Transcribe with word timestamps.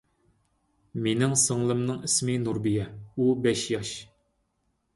مېنىڭ 1.07 1.35
سىڭلىمنىڭ 1.41 2.01
ئىسمى 2.09 2.39
نۇربىيە، 2.47 2.89
ئۇ 3.21 3.29
بەش 3.47 3.69
ياش. 3.77 3.95